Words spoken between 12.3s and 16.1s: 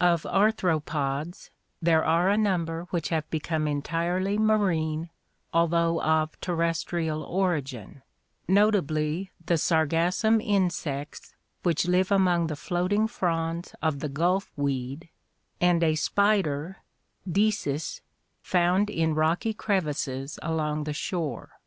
the floating fronds of the gulf weed and a